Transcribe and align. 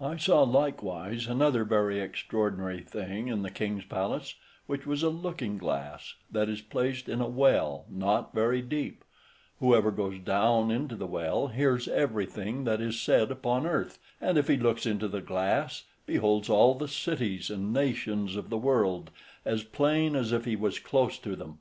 I 0.00 0.16
saw 0.16 0.44
likewise 0.44 1.26
another 1.26 1.64
very 1.64 1.98
extraordinary 1.98 2.82
thing 2.82 3.26
in 3.26 3.42
the 3.42 3.50
king's 3.50 3.84
palace, 3.84 4.36
which 4.68 4.86
was 4.86 5.02
a 5.02 5.08
looking 5.08 5.58
glass 5.58 6.14
that 6.30 6.48
is 6.48 6.60
placed 6.60 7.08
in 7.08 7.20
a 7.20 7.28
well 7.28 7.84
not 7.90 8.32
very 8.32 8.62
deep; 8.62 9.02
whoever 9.58 9.90
goes 9.90 10.20
down 10.20 10.70
into 10.70 10.94
the 10.94 11.08
well 11.08 11.48
hears 11.48 11.88
everything 11.88 12.62
that 12.62 12.80
is 12.80 13.02
said 13.02 13.32
upon 13.32 13.66
earth, 13.66 13.98
and 14.20 14.38
if 14.38 14.46
he 14.46 14.56
looks 14.56 14.86
into 14.86 15.08
the 15.08 15.20
glass, 15.20 15.82
beholds 16.06 16.48
all 16.48 16.76
the 16.76 16.86
cities 16.86 17.50
and 17.50 17.72
nations 17.72 18.36
of 18.36 18.50
the 18.50 18.58
world 18.58 19.10
as 19.44 19.64
plain 19.64 20.14
as 20.14 20.30
if 20.30 20.44
he 20.44 20.54
was 20.54 20.78
close 20.78 21.18
to 21.18 21.34
them. 21.34 21.58